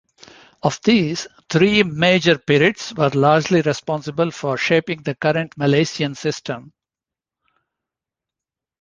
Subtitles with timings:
[0.63, 6.73] Of these, three major periods were largely responsible for shaping the current Malaysian system.